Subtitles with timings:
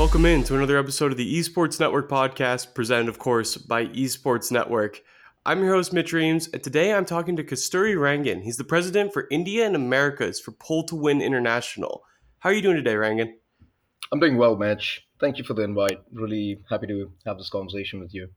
[0.00, 4.50] Welcome in to another episode of the Esports Network podcast, presented, of course, by Esports
[4.50, 5.02] Network.
[5.44, 8.42] I'm your host, Mitch Reames, and today I'm talking to Kasturi Rangan.
[8.42, 12.02] He's the president for India and Americas for Pole to Win International.
[12.38, 13.30] How are you doing today, Rangan?
[14.10, 15.06] I'm doing well, Mitch.
[15.20, 16.00] Thank you for the invite.
[16.14, 18.28] Really happy to have this conversation with you.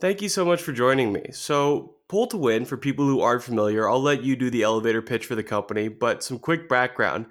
[0.00, 1.30] Thank you so much for joining me.
[1.32, 5.00] So, Pole to Win, for people who aren't familiar, I'll let you do the elevator
[5.00, 7.24] pitch for the company, but some quick background.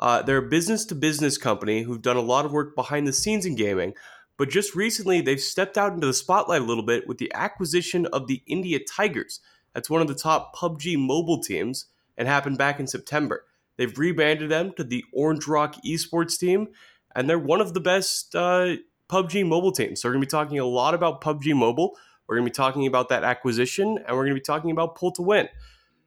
[0.00, 3.12] Uh, they're a business to business company who've done a lot of work behind the
[3.12, 3.94] scenes in gaming,
[4.38, 8.06] but just recently they've stepped out into the spotlight a little bit with the acquisition
[8.06, 9.40] of the India Tigers.
[9.74, 11.86] That's one of the top PUBG mobile teams
[12.16, 13.44] and happened back in September.
[13.76, 16.68] They've rebranded them to the Orange Rock Esports team,
[17.14, 18.76] and they're one of the best uh,
[19.08, 20.00] PUBG mobile teams.
[20.00, 21.96] So we're going to be talking a lot about PUBG Mobile.
[22.26, 24.96] We're going to be talking about that acquisition, and we're going to be talking about
[24.96, 25.48] Pole to Win.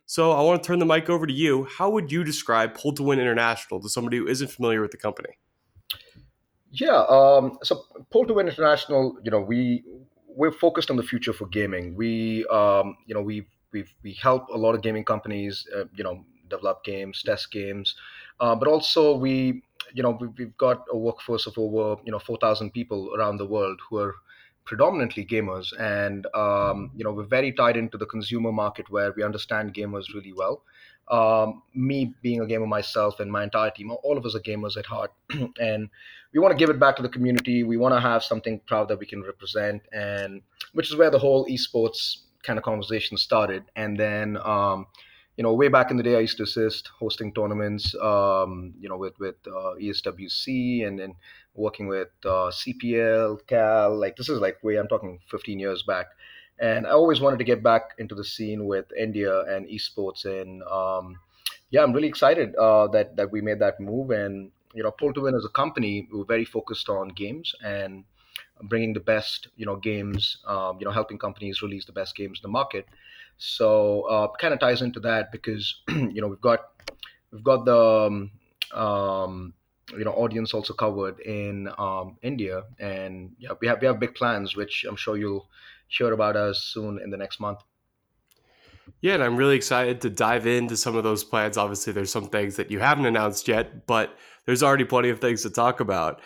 [0.05, 1.65] So I want to turn the mic over to you.
[1.77, 4.97] How would you describe Pole to Win International to somebody who isn't familiar with the
[4.97, 5.37] company?
[6.71, 9.83] Yeah, um, so Pole to Win International, you know, we
[10.27, 11.95] we're focused on the future for gaming.
[11.95, 16.03] We, um, you know, we we we help a lot of gaming companies, uh, you
[16.03, 17.95] know, develop games, test games,
[18.39, 19.61] uh, but also we,
[19.93, 23.37] you know, we've, we've got a workforce of over you know four thousand people around
[23.37, 24.15] the world who are
[24.65, 25.73] predominantly gamers.
[25.79, 30.13] And um, you know we're very tied into the consumer market where we understand gamers
[30.13, 30.63] really well.
[31.09, 34.77] Um, me being a gamer myself and my entire team all of us are gamers
[34.77, 35.11] at heart.
[35.59, 35.89] And
[36.33, 37.63] we want to give it back to the community.
[37.63, 40.41] We want to have something proud that we can represent and
[40.71, 43.63] which is where the whole esports kind of conversation started.
[43.75, 44.87] And then um,
[45.37, 48.87] you know way back in the day i used to assist hosting tournaments um, you
[48.87, 51.15] know with with uh, eswc and then
[51.55, 53.95] working with uh, CPL, Cal.
[53.97, 56.07] Like this is like way I'm talking 15 years back,
[56.59, 60.25] and I always wanted to get back into the scene with India and esports.
[60.25, 61.19] And um,
[61.69, 64.11] yeah, I'm really excited uh, that that we made that move.
[64.11, 67.53] And you know, Pole to Win as a company, we are very focused on games
[67.63, 68.03] and
[68.63, 70.37] bringing the best you know games.
[70.45, 72.87] Um, you know, helping companies release the best games in the market.
[73.45, 76.59] So uh, kind of ties into that because you know we've got
[77.29, 78.31] we've got the um,
[78.73, 79.53] um
[79.91, 84.15] you know audience also covered in um, India, and yeah, we have we have big
[84.15, 85.49] plans, which I'm sure you'll
[85.89, 87.59] hear about us soon in the next month.
[89.01, 91.57] Yeah, and I'm really excited to dive into some of those plans.
[91.57, 95.41] Obviously, there's some things that you haven't announced yet, but there's already plenty of things
[95.41, 96.21] to talk about.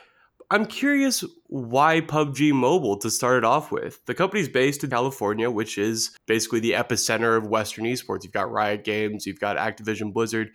[0.50, 4.06] I'm curious why PUBG Mobile to start it off with.
[4.06, 8.24] The company's based in California, which is basically the epicenter of Western esports.
[8.24, 10.52] You've got Riot Games, you've got Activision Blizzard.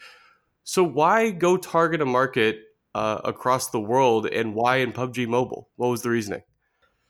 [0.64, 2.60] So why go target a market
[2.94, 5.68] uh, across the world, and why in PUBG Mobile?
[5.76, 6.42] What was the reasoning?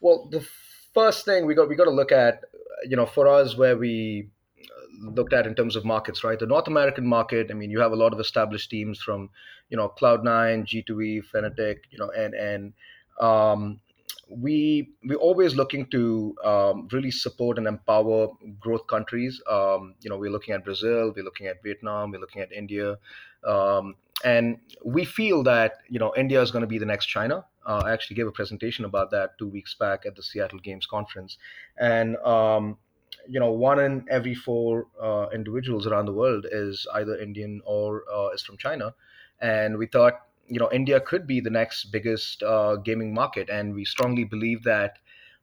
[0.01, 0.45] Well, the
[0.93, 2.41] first thing we got we got to look at,
[2.85, 4.29] you know, for us where we
[4.99, 6.39] looked at in terms of markets, right?
[6.39, 7.47] The North American market.
[7.49, 9.29] I mean, you have a lot of established teams from,
[9.69, 12.73] you know, Cloud9, G2E, Fnatic, you know, and and
[13.19, 13.79] um,
[14.29, 18.29] we we're always looking to um, really support and empower
[18.59, 19.41] growth countries.
[19.49, 22.97] Um, you know, we're looking at Brazil, we're looking at Vietnam, we're looking at India,
[23.45, 27.45] um, and we feel that you know India is going to be the next China.
[27.65, 30.85] Uh, I actually gave a presentation about that two weeks back at the Seattle Games
[30.85, 31.37] conference,
[31.77, 32.77] and um,
[33.27, 38.03] you know one in every four uh, individuals around the world is either Indian or
[38.13, 38.93] uh, is from China,
[39.39, 43.73] and we thought you know India could be the next biggest uh, gaming market, and
[43.73, 44.97] we strongly believe that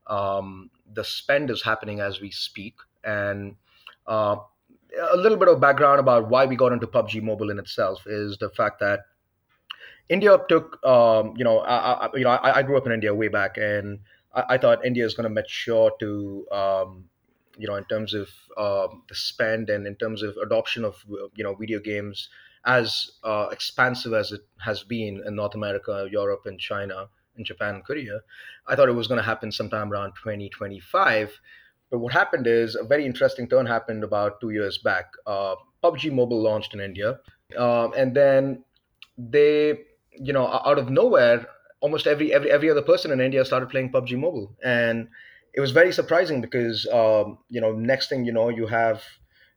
[0.07, 2.75] um, the spend is happening as we speak,
[3.05, 3.57] and
[4.07, 4.37] uh,
[5.13, 8.37] a little bit of background about why we got into PUBG Mobile in itself is
[8.39, 9.01] the fact that
[10.09, 13.15] India took, um, you know, I, I, you know, I, I, grew up in India
[13.15, 14.01] way back, and
[14.35, 17.05] I, I thought India is going to mature to, um,
[17.59, 21.45] you know, in terms of um, the spend and in terms of adoption of, you
[21.45, 22.29] know, video games
[22.67, 27.77] as uh, expansive as it has been in North America, Europe, and China, and Japan
[27.77, 28.21] and Korea.
[28.67, 31.41] I thought it was going to happen sometime around 2025
[31.91, 35.13] but what happened is a very interesting turn happened about two years back.
[35.27, 37.19] Uh, PUBG Mobile launched in India,
[37.59, 38.65] um, and then
[39.19, 39.81] they,
[40.13, 41.47] you know, out of nowhere,
[41.81, 45.09] almost every every every other person in India started playing PUBG Mobile, and
[45.55, 49.03] it was very surprising because um, you know, next thing you know, you have,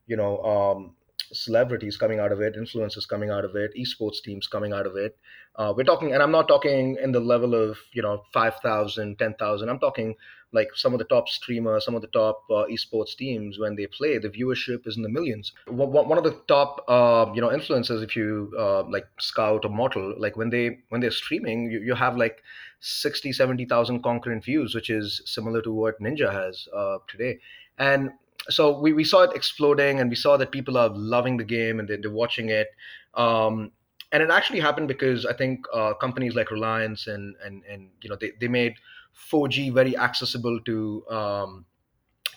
[0.08, 0.96] you know, um,
[1.32, 4.96] celebrities coming out of it, influencers coming out of it, esports teams coming out of
[4.96, 5.18] it.
[5.56, 9.70] Uh, we're talking, and I'm not talking in the level of you know 5,000, 10,000.
[9.70, 10.16] I'm talking
[10.54, 13.88] like some of the top streamers, some of the top uh, esports teams when they
[13.88, 15.52] play, the viewership is in the millions.
[15.68, 20.14] One of the top uh, you know influencers, if you uh, like Scout or Mortal,
[20.18, 22.42] like when they when they're streaming, you, you have like
[22.80, 27.40] 60, 70,000 concurrent views, which is similar to what Ninja has uh, today.
[27.78, 28.12] And
[28.50, 31.80] so we, we saw it exploding and we saw that people are loving the game
[31.80, 32.68] and they're, they're watching it
[33.14, 33.72] um,
[34.12, 38.10] and it actually happened because I think uh, companies like Reliance and and and you
[38.10, 38.76] know they, they made
[39.14, 41.66] 4G very accessible to um,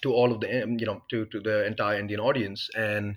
[0.03, 3.17] to all of the um, you know to to the entire Indian audience, and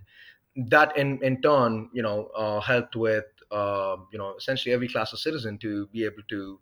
[0.55, 5.13] that in in turn you know uh, helped with uh, you know essentially every class
[5.13, 6.59] of citizen to be able to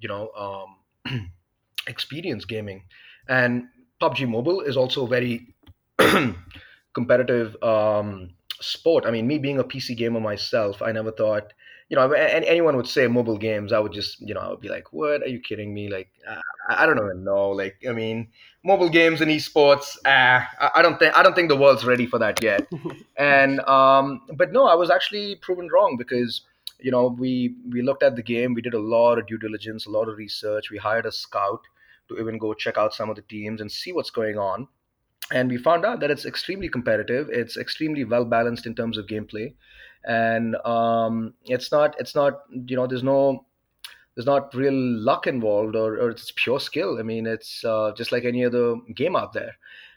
[0.00, 1.30] you know um,
[1.86, 2.84] experience gaming,
[3.28, 3.68] and
[4.00, 5.54] PUBG Mobile is also very
[6.94, 9.06] competitive um, sport.
[9.06, 11.52] I mean, me being a PC gamer myself, I never thought,
[11.88, 14.60] you know, and anyone would say mobile games, I would just, you know, I would
[14.60, 15.22] be like, what?
[15.22, 15.88] Are you kidding me?
[15.88, 17.50] Like, I, I don't even know.
[17.50, 18.28] Like, I mean,
[18.62, 22.06] mobile games and esports, ah, I, I don't think I don't think the world's ready
[22.06, 22.68] for that yet.
[23.16, 26.42] and um, but no, I was actually proven wrong because
[26.78, 29.86] you know we we looked at the game, we did a lot of due diligence,
[29.86, 30.70] a lot of research.
[30.70, 31.62] We hired a scout
[32.08, 34.68] to even go check out some of the teams and see what's going on
[35.30, 39.06] and we found out that it's extremely competitive it's extremely well balanced in terms of
[39.06, 39.52] gameplay
[40.08, 43.44] and um, it's not it's not you know there's no
[44.16, 46.98] there's not real luck involved or, or it's pure skill.
[46.98, 49.56] I mean it's uh, just like any other game out there.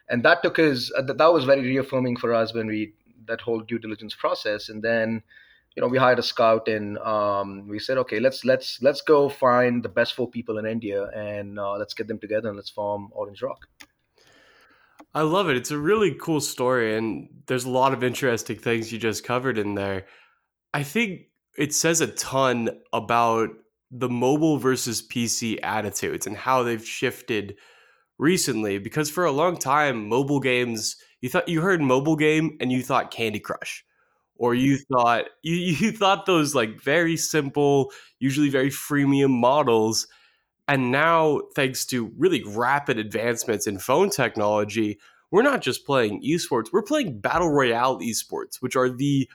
[0.09, 2.93] And that took us uh, that was very reaffirming for us when we
[3.27, 4.69] that whole due diligence process.
[4.69, 5.23] And then
[5.75, 9.29] you know we hired a scout and um, we said okay let's let's let's go
[9.29, 12.69] find the best four people in india and uh, let's get them together and let's
[12.69, 13.67] form orange rock
[15.13, 15.57] I love it.
[15.57, 19.57] It's a really cool story, and there's a lot of interesting things you just covered
[19.57, 20.05] in there.
[20.73, 21.23] I think
[21.57, 23.49] it says a ton about
[23.91, 27.57] the mobile versus PC attitudes and how they've shifted
[28.17, 28.77] recently.
[28.77, 32.81] Because for a long time, mobile games, you thought you heard mobile game and you
[32.81, 33.83] thought Candy Crush.
[34.37, 40.07] Or you thought you, you thought those like very simple, usually very freemium models
[40.67, 44.99] and now, thanks to really rapid advancements in phone technology,
[45.31, 49.29] we're not just playing esports, we're playing battle royale esports, which are the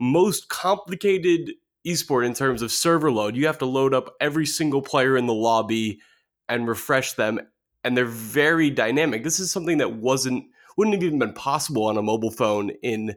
[0.00, 1.52] most complicated
[1.86, 3.36] esport in terms of server load.
[3.36, 6.00] You have to load up every single player in the lobby
[6.48, 7.40] and refresh them,
[7.84, 9.24] and they're very dynamic.
[9.24, 10.44] This is something that wasn't
[10.76, 13.16] wouldn't have even been possible on a mobile phone in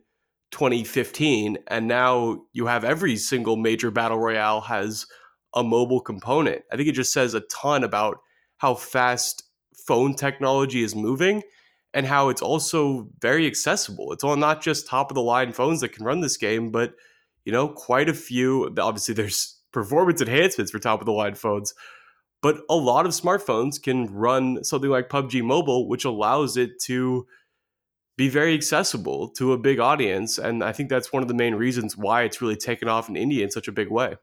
[0.51, 5.05] 2015, and now you have every single major battle royale has
[5.53, 6.63] a mobile component.
[6.71, 8.19] I think it just says a ton about
[8.57, 9.43] how fast
[9.87, 11.43] phone technology is moving
[11.93, 14.13] and how it's also very accessible.
[14.13, 16.93] It's all not just top of the line phones that can run this game, but
[17.43, 18.73] you know, quite a few.
[18.79, 21.73] Obviously, there's performance enhancements for top of the line phones,
[22.41, 27.25] but a lot of smartphones can run something like PUBG Mobile, which allows it to
[28.17, 30.37] be very accessible to a big audience.
[30.37, 33.15] And I think that's one of the main reasons why it's really taken off in
[33.15, 34.15] India in such a big way.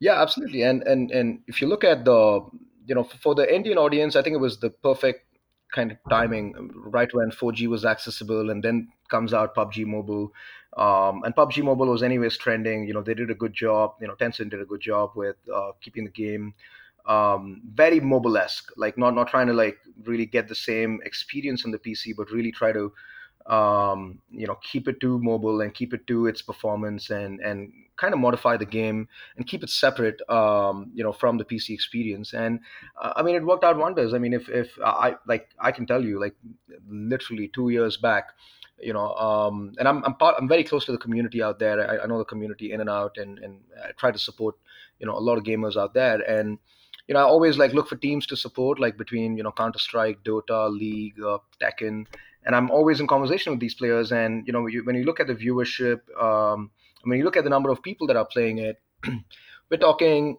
[0.00, 0.62] Yeah, absolutely.
[0.62, 2.46] And and and if you look at the
[2.86, 5.26] you know for the Indian audience, I think it was the perfect
[5.72, 10.32] kind of timing right when 4G was accessible, and then comes out PUBG Mobile.
[10.76, 12.86] Um, and PUBG Mobile was anyways trending.
[12.86, 13.94] You know, they did a good job.
[14.00, 16.54] You know, Tencent did a good job with uh, keeping the game
[17.06, 18.70] um, very mobile-esque.
[18.76, 22.30] Like not not trying to like really get the same experience on the PC, but
[22.30, 22.92] really try to
[23.46, 27.72] um, you know keep it to mobile and keep it to its performance and and
[27.96, 29.06] kind of modify the game
[29.36, 32.32] and keep it separate um, you know from the pc experience.
[32.32, 32.60] And
[33.00, 34.14] uh, i mean it worked out wonders.
[34.14, 36.34] I mean if if i like i can tell you like
[36.88, 38.28] literally two years back
[38.78, 41.90] you know um, and i'm I'm, part, I'm very close to the community out there.
[41.90, 44.56] I, I know the community in and out and and i try to support
[44.98, 46.20] you know a lot of gamers out there.
[46.20, 46.58] And
[47.08, 49.80] you know i always like look for teams to support like between you know counter
[49.80, 52.06] strike dota league uh, tekken
[52.44, 54.12] and I'm always in conversation with these players.
[54.12, 56.70] And you know, when you look at the viewership, um,
[57.04, 58.80] when you look at the number of people that are playing it,
[59.70, 60.38] we're talking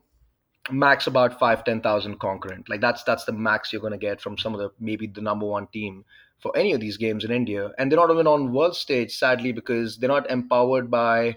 [0.70, 2.70] max about five ten thousand concurrent.
[2.70, 5.22] Like that's that's the max you're going to get from some of the maybe the
[5.22, 6.06] number one team
[6.40, 7.72] for any of these games in India.
[7.78, 11.36] And they're not even on world stage, sadly, because they're not empowered by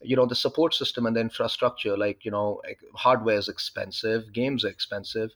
[0.00, 2.60] you know the support system and the infrastructure like you know
[2.94, 5.30] hardware is expensive games are expensive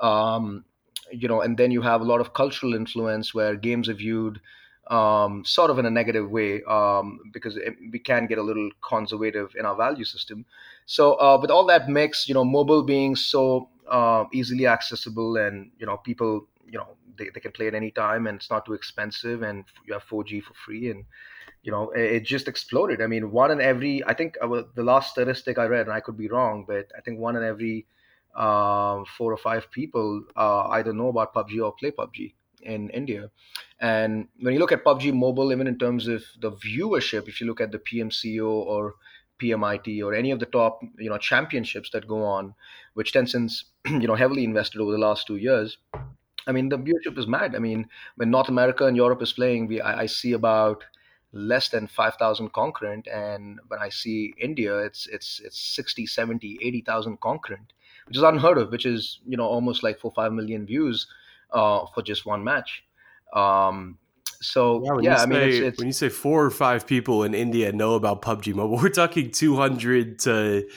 [0.00, 0.64] um,
[1.12, 4.40] you know, and then you have a lot of cultural influence where games are viewed
[4.88, 8.70] um, sort of in a negative way um, because it, we can get a little
[8.86, 10.44] conservative in our value system.
[10.86, 15.70] So uh, with all that mix, you know, mobile being so uh, easily accessible and
[15.78, 18.66] you know people, you know, they, they can play at any time and it's not
[18.66, 21.04] too expensive and you have 4G for free and
[21.62, 23.00] you know it, it just exploded.
[23.02, 26.00] I mean, one in every I think uh, the last statistic I read, and I
[26.00, 27.86] could be wrong, but I think one in every
[28.34, 33.30] um, four or five people uh, either know about PUBG or play PUBG in India.
[33.80, 37.46] And when you look at PUBG Mobile, even in terms of the viewership, if you
[37.46, 38.94] look at the PMCO or
[39.40, 42.54] PMIT or any of the top you know championships that go on,
[42.94, 45.78] which Tencent's you know heavily invested over the last two years.
[46.46, 47.54] I mean, the viewership is mad.
[47.54, 50.84] I mean, when North America and Europe is playing, we I, I see about
[51.34, 57.20] less than 5000 concurrent and when i see india it's it's it's 60 70 80000
[57.20, 57.72] concurrent
[58.06, 61.06] which is unheard of which is you know almost like 4 5 million views
[61.52, 62.84] uh, for just one match
[63.34, 63.98] um,
[64.44, 67.24] so yeah, yeah I mean, say, it's, it's, when you say four or five people
[67.24, 70.68] in India know about PUBG Mobile, we're talking 200 to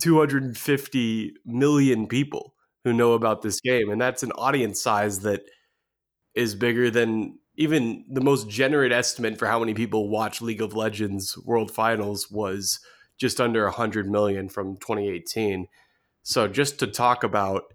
[0.00, 5.42] 250 million people who know about this game, and that's an audience size that
[6.34, 10.74] is bigger than even the most generate estimate for how many people watch League of
[10.74, 12.78] Legends World Finals was
[13.18, 15.66] just under 100 million from 2018.
[16.28, 17.72] So just to talk about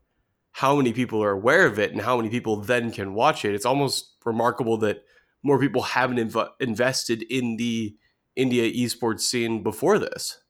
[0.52, 3.56] how many people are aware of it and how many people then can watch it,
[3.56, 5.06] it's almost remarkable that
[5.42, 7.96] more people haven't inv- invested in the
[8.36, 10.42] India esports scene before this.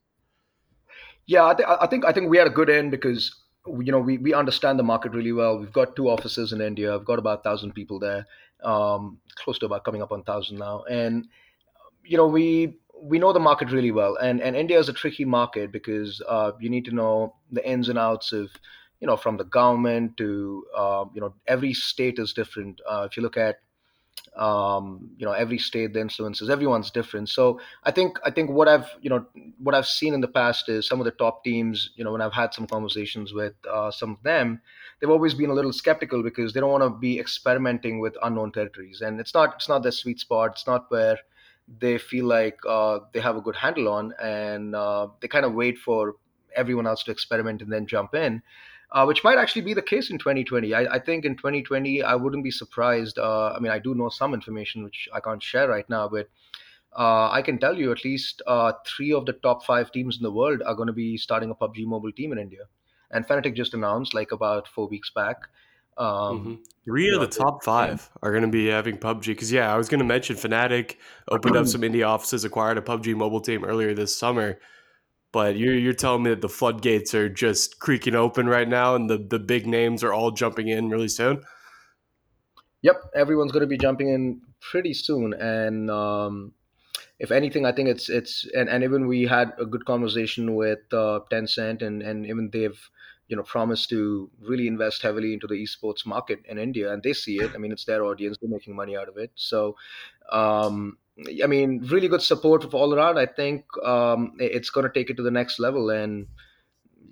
[1.28, 3.36] Yeah, I, th- I think I think we had a good end because
[3.68, 5.60] you know we, we understand the market really well.
[5.60, 6.96] We've got two offices in India.
[6.96, 8.26] I've got about thousand people there,
[8.64, 11.28] um, close to about coming up on thousand now, and
[12.04, 14.16] you know we we know the market really well.
[14.16, 17.90] And and India is a tricky market because uh, you need to know the ins
[17.90, 18.50] and outs of
[19.00, 22.82] you know from the government to uh, you know every state is different.
[22.90, 23.58] Uh, if you look at
[24.36, 28.68] um, you know every state the influences everyone's different so i think i think what
[28.68, 29.26] i've you know
[29.58, 32.22] what i've seen in the past is some of the top teams you know when
[32.22, 34.62] i've had some conversations with uh, some of them
[35.00, 38.52] they've always been a little skeptical because they don't want to be experimenting with unknown
[38.52, 41.18] territories and it's not it's not their sweet spot it's not where
[41.80, 45.54] they feel like uh, they have a good handle on and uh, they kind of
[45.54, 46.16] wait for
[46.56, 48.42] everyone else to experiment and then jump in
[48.92, 50.74] uh, which might actually be the case in 2020.
[50.74, 53.18] I, I think in 2020, I wouldn't be surprised.
[53.18, 56.30] Uh, I mean, I do know some information which I can't share right now, but
[56.98, 60.24] uh, I can tell you at least uh, three of the top five teams in
[60.24, 62.64] the world are going to be starting a PUBG mobile team in India.
[63.12, 65.38] And Fnatic just announced, like about four weeks back.
[66.02, 66.54] Um, mm-hmm.
[66.84, 69.28] Three of the top five are going to be having PUBG.
[69.28, 70.96] Because, yeah, I was going to mention Fnatic
[71.30, 74.58] opened up some India offices, acquired a PUBG mobile team earlier this summer.
[75.32, 79.10] But you're you're telling me that the floodgates are just creaking open right now, and
[79.10, 81.44] the the big names are all jumping in really soon.
[82.82, 86.52] Yep, everyone's going to be jumping in pretty soon, and um,
[87.18, 90.80] if anything, I think it's it's and, and even we had a good conversation with
[90.92, 92.90] uh, Tencent, and and even they've
[93.32, 97.14] you know promised to really invest heavily into the esports market in India, and they
[97.14, 97.52] see it.
[97.56, 99.32] I mean, it's their audience; they're making money out of it.
[99.36, 99.78] So,
[100.34, 100.98] um,
[101.42, 103.18] I mean, really good support from all around.
[103.18, 106.28] I think um, it's going to take it to the next level, and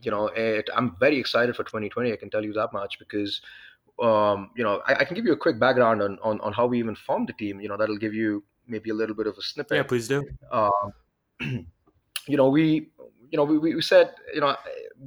[0.01, 2.11] you know, it, I'm very excited for 2020.
[2.11, 3.39] I can tell you that much because,
[4.03, 6.67] um, you know, I, I, can give you a quick background on, on on how
[6.67, 7.61] we even formed the team.
[7.61, 9.77] You know, that'll give you maybe a little bit of a snippet.
[9.77, 10.27] Yeah, please do.
[10.51, 10.93] Um,
[12.27, 12.89] you know, we,
[13.31, 14.55] you know, we, we said, you know,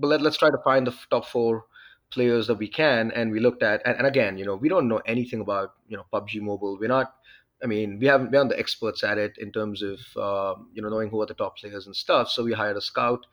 [0.01, 1.65] let, let's try to find the top four
[2.11, 4.87] players that we can and we looked at and, and, again you know we don't
[4.87, 7.15] know anything about you know pubg mobile we're not
[7.63, 10.83] I mean, we haven't we aren't the experts at it in terms of uh, you
[10.83, 12.29] know knowing who are the top players and stuff.
[12.29, 13.25] So we hired a scout,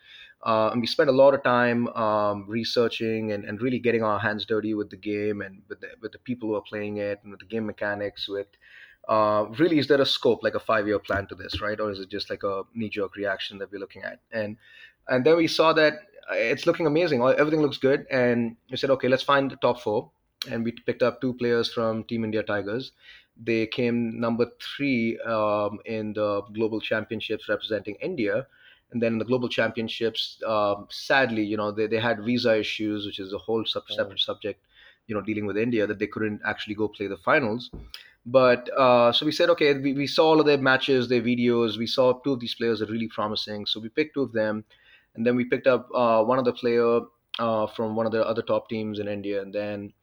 [0.46, 4.20] uh, and we spent a lot of time um, researching and, and really getting our
[4.20, 7.20] hands dirty with the game and with the, with the people who are playing it
[7.24, 8.30] and with the game mechanics.
[8.30, 8.48] With
[9.08, 11.90] uh, really, is there a scope like a five year plan to this, right, or
[11.90, 14.20] is it just like a knee jerk reaction that we're looking at?
[14.32, 14.58] And
[15.08, 15.94] and then we saw that
[16.32, 17.22] it's looking amazing.
[17.22, 20.12] Everything looks good, and we said, okay, let's find the top four.
[20.50, 22.94] And we picked up two players from Team India Tigers
[23.40, 28.46] they came number three um, in the global championships representing India.
[28.92, 33.06] And then in the global championships, um, sadly, you know, they, they had visa issues,
[33.06, 33.96] which is a whole sub- oh.
[33.96, 34.66] separate subject,
[35.08, 37.70] you know, dealing with India, that they couldn't actually go play the finals.
[38.26, 41.78] But uh, so we said, okay, we, we saw all of their matches, their videos.
[41.78, 43.66] We saw two of these players are really promising.
[43.66, 44.66] So we picked two of them.
[45.16, 47.02] And then we picked up uh, one other player
[47.40, 49.42] uh, from one of the other top teams in India.
[49.42, 49.94] And then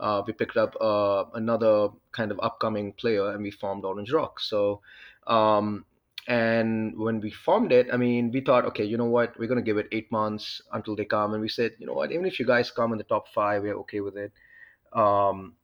[0.00, 4.40] uh, we picked up uh, another kind of upcoming player and we formed Orange Rock.
[4.40, 4.80] So,
[5.26, 5.84] um,
[6.26, 9.62] and when we formed it, I mean, we thought, okay, you know what, we're to
[9.62, 11.34] give it eight months until they come.
[11.34, 13.62] And we said, you know what, even if you guys come in the top five,
[13.62, 14.32] we're okay with it.
[14.92, 15.54] Um,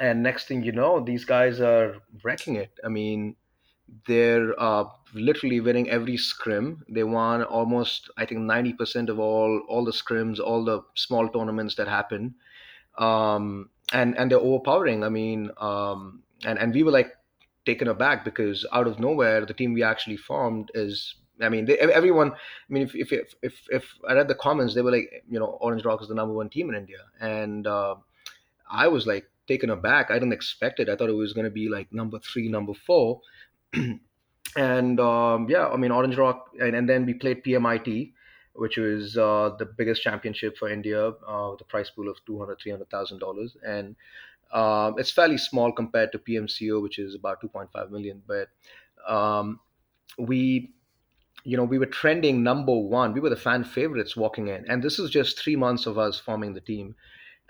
[0.00, 2.70] and next thing you know, these guys are wrecking it.
[2.84, 3.36] I mean,
[4.06, 4.84] they're uh,
[5.14, 6.84] literally winning every scrim.
[6.88, 11.74] They won almost, I think, 90% of all all the scrims, all the small tournaments
[11.76, 12.34] that happen
[12.98, 15.04] um, and and they're overpowering.
[15.04, 17.12] I mean, um, and and we were like
[17.66, 21.16] taken aback because out of nowhere, the team we actually formed is.
[21.40, 22.32] I mean, they, everyone.
[22.32, 22.36] I
[22.68, 25.84] mean, if, if if if I read the comments, they were like, you know, Orange
[25.84, 27.96] Rock is the number one team in India, and uh,
[28.70, 30.10] I was like taken aback.
[30.10, 30.88] I didn't expect it.
[30.88, 33.20] I thought it was going to be like number three, number four.
[34.56, 38.12] and um, yeah, I mean, Orange Rock, and, and then we played PMIT,
[38.54, 42.38] which was uh, the biggest championship for India uh, with a prize pool of two
[42.38, 43.96] hundred, three hundred thousand dollars, and
[44.52, 48.22] um, it's fairly small compared to PMCO, which is about two point five million.
[48.26, 48.48] But
[49.08, 49.60] um,
[50.18, 50.72] we
[51.44, 53.12] you know we were trending number one.
[53.12, 54.64] We were the fan favorites walking in.
[54.68, 56.94] And this is just three months of us forming the team.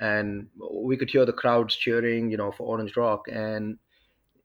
[0.00, 3.26] And we could hear the crowds cheering you know for orange rock.
[3.30, 3.78] And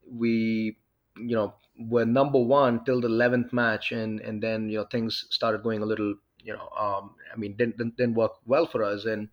[0.09, 0.77] we
[1.19, 5.25] you know were number one till the 11th match and and then you know things
[5.29, 8.83] started going a little you know um, i mean didn't, didn't, didn't work well for
[8.83, 9.29] us and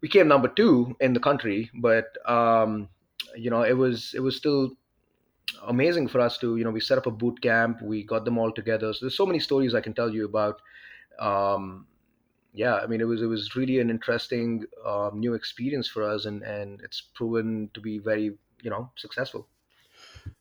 [0.00, 2.88] we came number two in the country but um,
[3.36, 4.72] you know it was it was still
[5.66, 8.38] amazing for us to you know we set up a boot camp we got them
[8.38, 8.92] all together.
[8.92, 10.60] So there's so many stories i can tell you about
[11.18, 11.86] um,
[12.52, 16.24] yeah i mean it was it was really an interesting um, new experience for us
[16.26, 19.48] and and it's proven to be very you know successful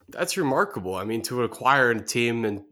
[0.10, 0.96] that's remarkable.
[0.96, 2.64] I mean to acquire a team and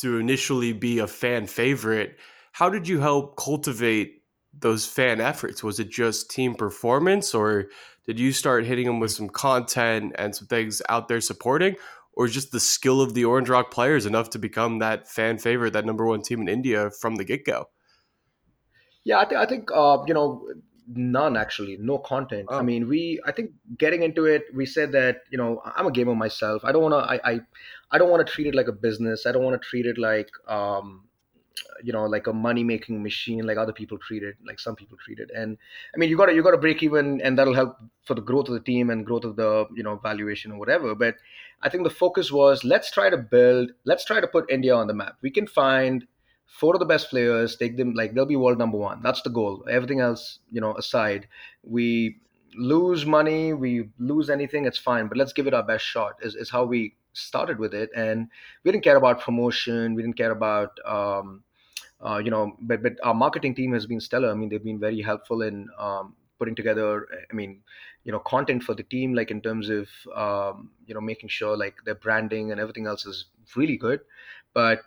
[0.00, 2.16] to initially be a fan favorite
[2.52, 5.62] how did you help cultivate those fan efforts?
[5.62, 7.66] Was it just team performance or
[8.06, 11.76] did you start hitting them with some content and some things out there supporting,
[12.12, 15.74] or just the skill of the Orange Rock players enough to become that fan favorite,
[15.74, 17.68] that number one team in India from the get go?
[19.04, 20.46] Yeah, I, th- I think uh, you know
[20.88, 22.46] none actually, no content.
[22.50, 22.58] Oh.
[22.58, 25.90] I mean, we I think getting into it, we said that you know I'm a
[25.90, 26.64] gamer myself.
[26.64, 27.40] I don't want to I, I
[27.90, 29.26] I don't want to treat it like a business.
[29.26, 31.04] I don't want to treat it like um,
[31.82, 34.96] you know like a money making machine like other people treat it like some people
[35.04, 35.56] treat it and
[35.94, 38.20] i mean you got to you got to break even and that'll help for the
[38.20, 41.14] growth of the team and growth of the you know valuation or whatever but
[41.62, 44.86] i think the focus was let's try to build let's try to put india on
[44.86, 46.06] the map we can find
[46.58, 49.30] four of the best players take them like they'll be world number one that's the
[49.30, 51.26] goal everything else you know aside
[51.62, 52.18] we
[52.56, 56.34] lose money we lose anything it's fine but let's give it our best shot is,
[56.34, 58.28] is how we started with it and
[58.64, 61.42] we didn't care about promotion we didn't care about um,
[62.04, 64.30] uh, you know, but but our marketing team has been stellar.
[64.30, 67.06] I mean, they've been very helpful in um, putting together.
[67.30, 67.60] I mean,
[68.04, 71.56] you know, content for the team, like in terms of um, you know making sure
[71.56, 74.00] like their branding and everything else is really good.
[74.54, 74.80] But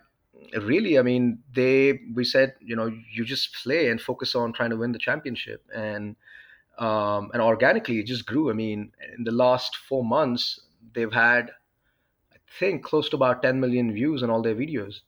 [0.52, 4.70] really, I mean, they we said you know you just play and focus on trying
[4.70, 6.16] to win the championship and.
[6.76, 8.50] Um, and organically, it just grew.
[8.50, 10.58] I mean, in the last four months,
[10.92, 11.50] they've had,
[12.32, 15.02] I think, close to about 10 million views on all their videos.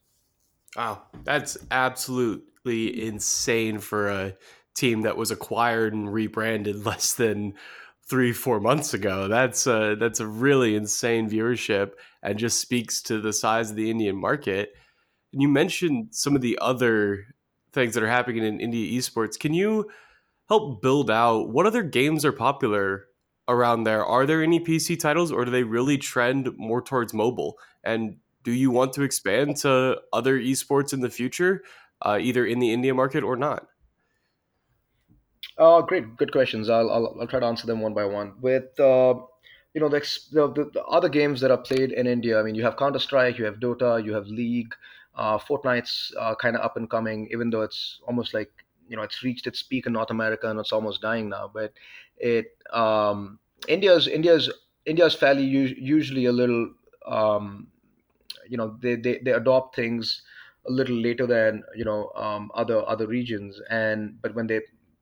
[0.77, 4.37] Wow, that's absolutely insane for a
[4.75, 7.55] team that was acquired and rebranded less than
[8.09, 9.27] three, four months ago.
[9.27, 13.91] That's a, that's a really insane viewership and just speaks to the size of the
[13.91, 14.75] Indian market.
[15.37, 17.27] And you mentioned some of the other
[17.75, 19.39] things that are happening in India esports.
[19.39, 19.91] Can you
[20.49, 23.09] help build out what other games are popular
[23.47, 24.03] around there?
[24.03, 27.59] Are there any PC titles or do they really trend more towards mobile?
[27.85, 31.63] And do you want to expand to other esports in the future,
[32.01, 33.67] uh, either in the India market or not?
[35.59, 36.71] Uh, great, good questions.
[36.71, 38.41] I'll, I'll, I'll try to answer them one by one.
[38.41, 39.17] With uh,
[39.75, 40.01] you know the,
[40.33, 43.37] the, the other games that are played in India, I mean, you have Counter Strike,
[43.37, 44.75] you have Dota, you have League.
[45.17, 48.51] Uh, Fortnite's uh, kind of up and coming, even though it's almost like
[48.89, 51.51] you know it's reached its peak in North America and it's almost dying now.
[51.53, 51.73] But
[52.19, 54.51] it um, India's India's
[54.85, 56.71] India's fairly u- usually a little
[57.07, 57.69] um,
[58.49, 60.23] you know they, they, they adopt things
[60.69, 64.61] a little later than you know um, other other regions and but when they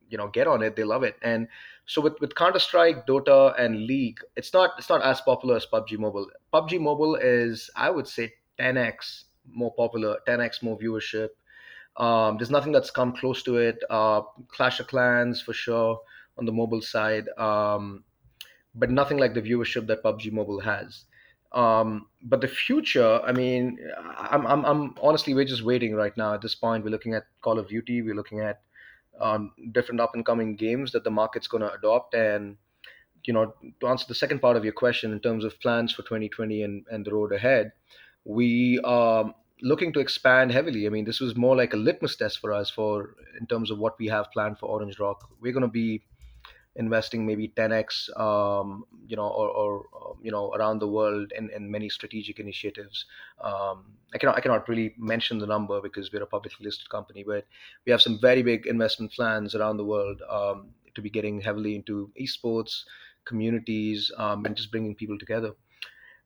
[0.08, 1.48] you know get on it they love it and
[1.86, 5.98] so with, with counter-strike dota and league it's not it's not as popular as pubg
[5.98, 11.28] mobile pubg mobile is i would say 10x more popular 10x more viewership.
[11.96, 13.78] Um, there's nothing that's come close to it.
[13.88, 16.00] Uh, clash of clans for sure
[16.38, 17.28] on the mobile side.
[17.38, 18.04] Um,
[18.74, 21.04] but nothing like the viewership that pubg mobile has.
[21.52, 23.78] Um, but the future, I mean,
[24.16, 26.34] I'm, I'm, I'm honestly, we're just waiting right now.
[26.34, 28.60] At this point, we're looking at Call of Duty, we're looking at
[29.20, 32.14] um, different up and coming games that the market's going to adopt.
[32.14, 32.56] And,
[33.24, 36.02] you know, to answer the second part of your question in terms of plans for
[36.02, 37.70] 2020 and, and the road ahead,
[38.24, 40.86] we are looking to expand heavily.
[40.86, 43.78] I mean, this was more like a litmus test for us for in terms of
[43.78, 45.28] what we have planned for Orange Rock.
[45.40, 46.02] We're going to be
[46.76, 51.48] investing maybe 10x um, you know or, or um, you know around the world in,
[51.50, 53.04] in many strategic initiatives
[53.42, 57.22] um, I cannot I cannot really mention the number because we're a publicly listed company
[57.24, 57.46] but
[57.86, 61.76] we have some very big investment plans around the world um, to be getting heavily
[61.76, 62.82] into esports
[63.24, 65.52] communities um, and just bringing people together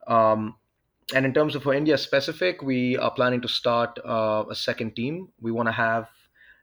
[0.07, 0.57] um,
[1.15, 4.95] and in terms of for India specific, we are planning to start uh, a second
[4.95, 5.29] team.
[5.41, 6.09] We want to have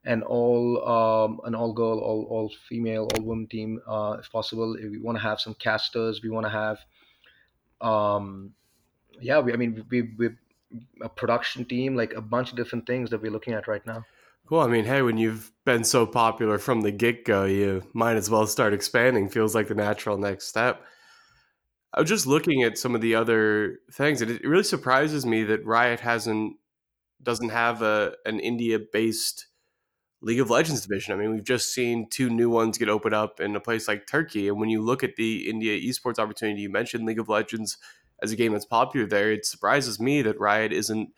[0.06, 4.76] an all um, an all girl, all all female, all woman team uh, if possible.
[4.80, 6.78] We want to have some casters, we want to have,
[7.82, 8.54] um,
[9.20, 10.30] yeah, we, I mean we we
[11.02, 14.04] a production team, like a bunch of different things that we're looking at right now.
[14.50, 18.16] Well, I mean, hey, when you've been so popular from the get go, you might
[18.16, 19.28] as well start expanding.
[19.28, 20.84] Feels like the natural next step.
[21.96, 25.44] I was just looking at some of the other things, and it really surprises me
[25.46, 26.58] that Riot hasn't
[27.24, 29.48] doesn't have a an India based
[30.22, 31.14] League of Legends division.
[31.14, 34.08] I mean, we've just seen two new ones get opened up in a place like
[34.08, 37.78] Turkey, and when you look at the India esports opportunity, you mentioned League of Legends
[38.22, 39.32] as a game that's popular there.
[39.32, 41.10] It surprises me that Riot isn't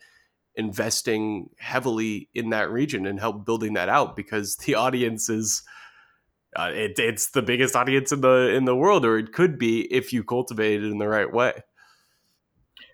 [0.54, 5.64] investing heavily in that region and help building that out because the audience is
[6.56, 9.82] uh, it, it's the biggest audience in the in the world, or it could be
[9.92, 11.52] if you cultivate it in the right way.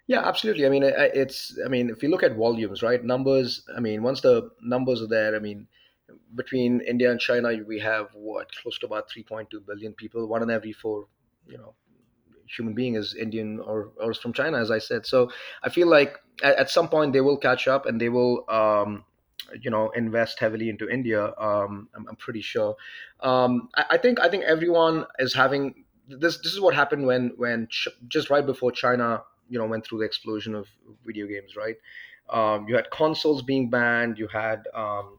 [0.06, 0.66] Yeah, absolutely.
[0.66, 1.58] I mean, it's.
[1.64, 3.02] I mean, if you look at volumes, right?
[3.02, 3.64] Numbers.
[3.74, 5.66] I mean, once the numbers are there, I mean,
[6.34, 10.26] between India and China, we have what close to about 3.2 billion people.
[10.26, 11.06] One in every four,
[11.46, 11.74] you know,
[12.46, 15.06] human being is Indian or or is from China, as I said.
[15.06, 15.30] So
[15.62, 18.44] I feel like at, at some point they will catch up and they will.
[18.50, 19.04] Um,
[19.60, 21.26] you know invest heavily into India.
[21.38, 22.76] Um, I'm, I'm, pretty sure.
[23.20, 26.38] Um, I, I, think I think everyone is having this.
[26.38, 29.98] This is what happened when when ch- just right before China you know went through
[29.98, 30.66] the explosion of
[31.04, 31.56] video games.
[31.56, 31.76] Right,
[32.30, 34.18] um, you had consoles being banned.
[34.18, 35.18] You had um,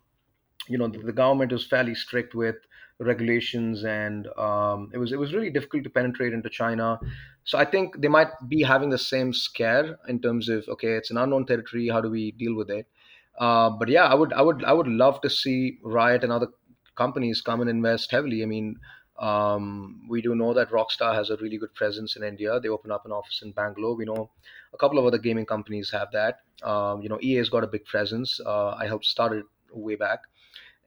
[0.67, 2.55] you know the, the, government was fairly strict with
[2.99, 6.99] regulations and um, it was it was really difficult to penetrate into China.
[7.43, 11.11] So I think they might be having the same scare in terms of okay, it's
[11.11, 11.89] an unknown territory.
[11.89, 12.87] How do we deal with it?
[13.37, 16.47] Uh, but yeah, I would, I would, I would love to see Riot and other
[16.95, 18.43] companies come and invest heavily.
[18.43, 18.79] I mean,
[19.19, 22.59] um, we do know that Rockstar has a really good presence in India.
[22.59, 23.95] They open up an office in Bangalore.
[23.95, 24.29] We know
[24.73, 26.39] a couple of other gaming companies have that.
[26.63, 28.39] Um, you know, EA's got a big presence.
[28.45, 30.19] Uh, I helped start it way back,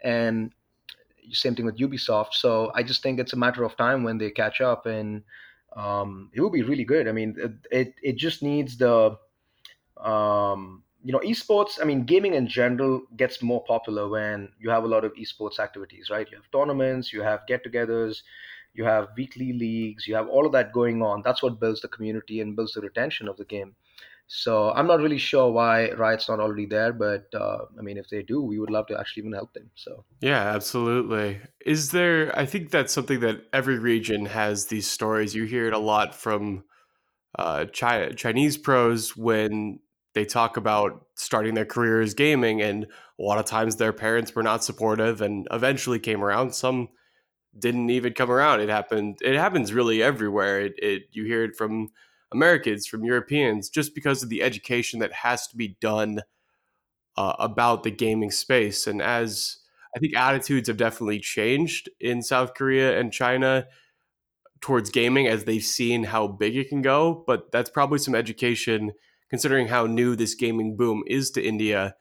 [0.03, 0.53] and
[1.31, 2.33] same thing with Ubisoft.
[2.33, 5.23] So I just think it's a matter of time when they catch up, and
[5.75, 7.09] um, it will be really good.
[7.09, 7.35] I mean,
[7.71, 9.17] it it, just needs the
[9.99, 14.85] um, you know esports i mean gaming in general gets more popular when you have
[14.85, 16.31] a lot of esports activities right?
[16.31, 18.23] You have tournaments you have get-togethers
[18.75, 21.23] you have weekly leagues you have all of that going on.
[21.25, 23.75] That's what builds the community and builds the retention of the game.
[24.27, 28.11] So i'm not really sure why riot's not already there but uh, i mean if
[28.11, 30.05] they do we would love to actually even help them so.
[30.21, 31.41] Yeah absolutely.
[31.65, 35.35] Is there i think that's something that every region has these stories.
[35.35, 36.65] You hear it a lot from
[37.39, 39.81] uh, Chinese pros when
[40.15, 44.43] they talk about starting their careers gaming and a lot of times their parents were
[44.43, 46.55] not supportive and eventually came around.
[46.55, 46.89] Some
[47.59, 48.61] didn't even come around.
[48.61, 50.61] It happened it happens really everywhere.
[50.61, 51.89] It, it you hear it from
[52.31, 56.21] americans from europeans just because of the education that has to be done
[57.17, 58.87] uh, about the gaming space.
[58.87, 59.59] And as
[59.97, 63.67] i think attitudes have definitely changed in south korea and china
[64.61, 68.93] towards gaming as they've seen how big it can go but that's probably some education
[69.31, 71.95] considering how new this gaming boom is to India,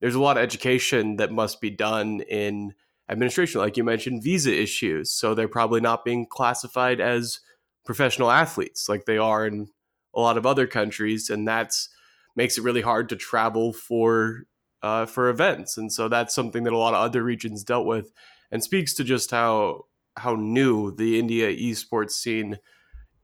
[0.00, 2.74] there's a lot of education that must be done in
[3.08, 3.60] administration.
[3.60, 5.10] Like you mentioned, visa issues.
[5.10, 7.40] So they're probably not being classified as
[7.84, 9.68] professional athletes like they are in
[10.14, 11.30] a lot of other countries.
[11.30, 11.88] And that's
[12.36, 14.44] makes it really hard to travel for
[14.82, 15.78] uh, for events.
[15.78, 18.12] And so that's something that a lot of other regions dealt with
[18.50, 22.58] and speaks to just how how new the India esports scene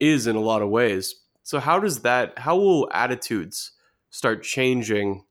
[0.00, 1.14] is in a lot of ways.
[1.42, 3.72] So how does that how will attitudes
[4.11, 5.24] start changing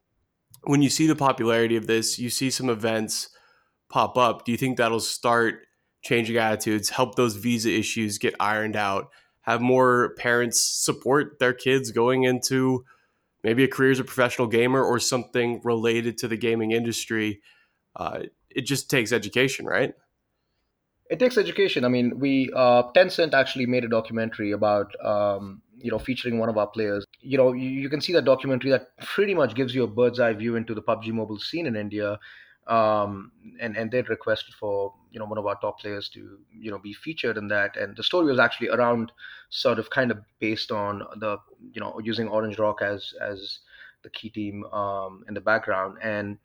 [0.63, 3.29] when you see the popularity of this, you see some events
[3.89, 5.65] pop up, do you think that'll start
[6.01, 9.09] changing attitudes, help those visa issues get ironed out,
[9.41, 12.85] have more parents support their kids going into
[13.43, 17.41] maybe a career as a professional gamer or something related to the gaming industry?
[17.95, 19.93] Uh, it just takes education, right?
[21.09, 21.85] It takes education.
[21.85, 26.49] I mean, we uh, Tencent actually made a documentary about um, you know, featuring one
[26.49, 27.05] of our players.
[27.21, 30.19] You know, you, you, can see that documentary that pretty much gives you a bird's
[30.19, 32.19] eye view into the PUBG Mobile scene in India.
[32.67, 36.69] Um, and and they requested for you know one of our top players to you
[36.69, 37.75] know be featured in that.
[37.75, 39.11] And the story was actually around
[39.49, 41.37] sort of kind of based on the
[41.73, 43.59] you know using Orange Rock as as
[44.03, 46.37] the key team um, in the background and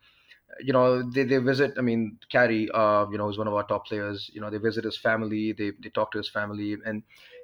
[0.61, 3.65] you know they, they visit i mean Carry, uh, you know who's one of our
[3.65, 4.31] top players.
[4.33, 6.77] You know they visit his family they, they talk to his family.
[6.85, 7.03] And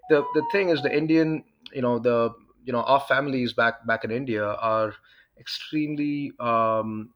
[0.08, 2.32] the the thing is the indian you know the
[2.64, 4.94] you know our families back back in India are
[5.38, 7.10] extremely um,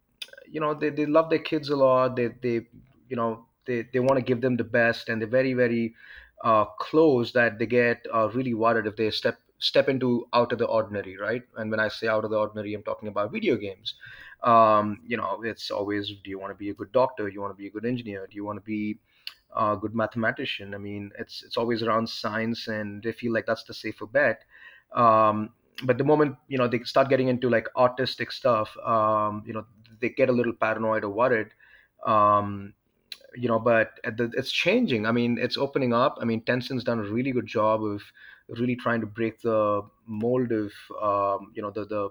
[0.48, 2.16] you know they, they love their kids a lot.
[2.16, 2.66] They they
[3.08, 5.08] you know they, they want to give them the best.
[5.08, 5.94] And they're very very
[6.42, 10.58] uh, close that they get uh, really worried if they step step into out of
[10.58, 11.42] the ordinary right?
[11.56, 13.94] And when i say out of the ordinary i'm talking about video games
[14.44, 17.40] um, you know it's always do you want to be a good doctor do you
[17.40, 18.98] want to be a good engineer do you want to be
[19.56, 20.74] a good mathematician.
[20.74, 24.42] I mean, it's it's always around science, and they feel like that's the safer bet.
[24.92, 25.50] Um,
[25.84, 29.64] but the moment you know they start getting into like artistic stuff, um, you know,
[30.00, 31.48] they get a little paranoid or worried.
[32.04, 32.74] Um,
[33.36, 35.06] you know, but it's changing.
[35.06, 36.18] I mean, it's opening up.
[36.20, 38.02] I mean, Tencent's done a really good job of
[38.48, 42.10] really trying to break the mold of um, you know the the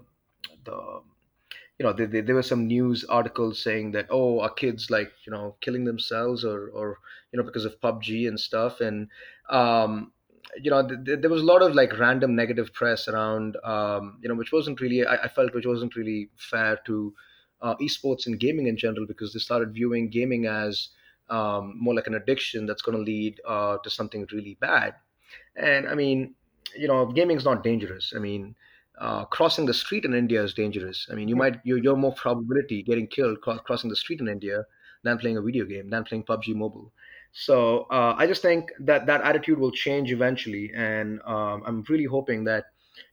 [0.66, 1.02] the
[1.80, 5.32] you know, there, there, were some news articles saying that oh, our kids like you
[5.32, 7.00] know killing themselves or or
[7.32, 9.08] you know because of PUBG and stuff, and
[9.50, 10.12] um,
[10.62, 14.30] you know th- there was a lot of like random negative press around um, you
[14.30, 17.14] know which wasn't really I, I felt which wasn't really fair to
[17.62, 20.90] uh, esports and gaming in general because they started viewing gaming as
[21.30, 24.94] um, more like an addiction that's going to lead uh, to something really bad.
[25.56, 26.36] And I mean,
[26.78, 28.14] you know, gaming's not dangerous.
[28.16, 28.56] I mean,
[29.00, 31.08] uh, crossing the street in India is dangerous.
[31.12, 34.28] I mean, you might you're, you're more probability getting killed cro- crossing the street in
[34.28, 34.66] India
[35.04, 36.92] than playing a video game, than playing PUBG Mobile.
[37.32, 42.06] So uh, I just think that that attitude will change eventually, and um, I'm really
[42.06, 42.66] hoping that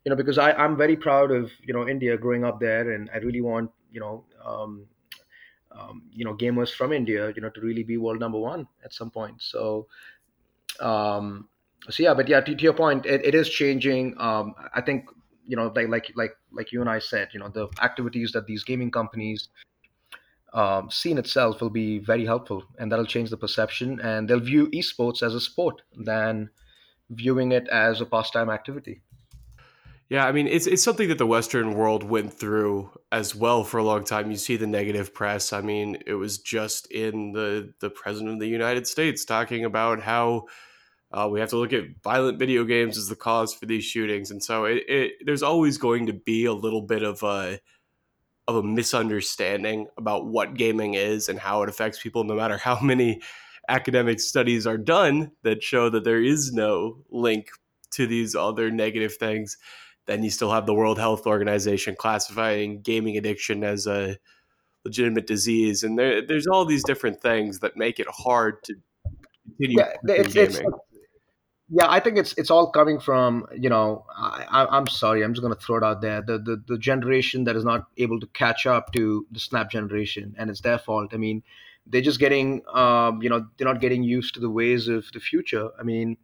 [0.05, 3.09] you know because I, I'm very proud of you know India growing up there, and
[3.15, 4.87] I really want you know um,
[5.73, 8.93] um, you know gamers from India you know to really be world number one at
[8.93, 9.41] some point.
[9.41, 9.87] So
[10.81, 11.49] um,
[11.89, 14.15] so yeah, but yeah, to, to your point, it, it is changing.
[14.19, 15.07] Um, I think
[15.51, 18.47] you know like like like like you and I said, you know the activities that
[18.47, 19.49] these gaming companies
[20.53, 24.69] um, scene itself will be very helpful, and that'll change the perception, and they'll view
[24.69, 26.51] esports as a sport than
[27.11, 29.03] viewing it as a pastime activity.
[30.09, 33.79] Yeah, I mean it's it's something that the Western world went through as well for
[33.79, 34.31] a long time.
[34.31, 35.53] You see the negative press.
[35.53, 40.01] I mean, it was just in the the president of the United States talking about
[40.01, 40.47] how
[41.13, 44.31] uh, we have to look at violent video games as the cause for these shootings,
[44.31, 47.61] and so it, it there's always going to be a little bit of a
[48.47, 52.79] of a misunderstanding about what gaming is and how it affects people, no matter how
[52.83, 53.21] many
[53.69, 57.49] academic studies are done that show that there is no link
[57.93, 59.57] to these other negative things.
[60.07, 64.17] Then you still have the World Health Organization classifying gaming addiction as a
[64.85, 68.75] legitimate disease, and there, there's all these different things that make it hard to
[69.45, 70.73] continue Yeah, it's, it's gaming.
[71.71, 71.87] Yeah.
[71.89, 74.05] I think it's it's all coming from you know.
[74.17, 75.23] I, I'm sorry.
[75.23, 76.23] I'm just gonna throw it out there.
[76.23, 80.35] The, the the generation that is not able to catch up to the Snap generation,
[80.39, 81.13] and it's their fault.
[81.15, 81.43] I mean,
[81.87, 85.21] they're just getting um, you know they're not getting used to the ways of the
[85.21, 85.71] future.
[85.79, 86.17] I mean,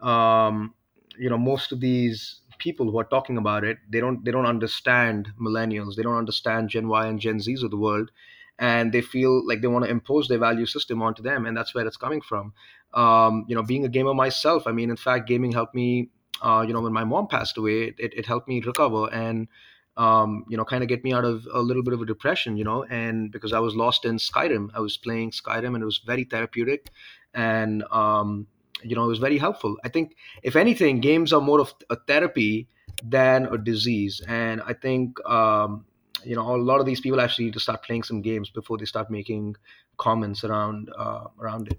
[0.00, 0.74] um,
[1.18, 4.46] you know most of these people who are talking about it they don't they don't
[4.46, 8.10] understand millennials they don't understand gen y and gen z's of the world
[8.58, 11.74] and they feel like they want to impose their value system onto them and that's
[11.74, 12.52] where it's coming from.
[12.94, 16.10] Um, you know being a gamer myself i mean in fact gaming helped me
[16.42, 19.48] uh, you know when my mom passed away it, it helped me recover and
[19.96, 22.56] um, you know kind of get me out of a little bit of a depression
[22.58, 24.68] you know and because i was lost in skyrim.
[24.74, 26.90] I was playing skyrim and it was very therapeutic
[27.32, 28.46] and um,
[28.82, 29.76] you know it was very helpful.
[29.84, 32.68] I think if anything games are more of a therapy
[33.02, 35.84] than a disease and i think um,
[36.24, 38.78] you know a lot of these people actually need to start playing some games before
[38.78, 39.54] they start making
[39.98, 41.78] comments around uh, around it